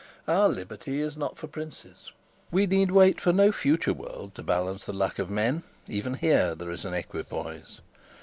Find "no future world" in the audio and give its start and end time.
3.31-4.33